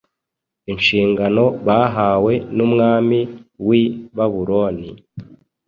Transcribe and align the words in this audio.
inshingano 0.71 1.43
bahawe 1.67 2.33
n’umwami 2.55 3.19
w’i 3.67 3.83
Babuloni, 4.15 4.89